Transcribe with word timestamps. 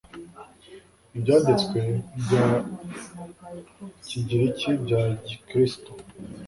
Ibyanditswe 1.15 1.79
bya 2.21 2.45
Kigiriki 4.07 4.69
bya 4.83 5.01
Gikristo 5.27 5.91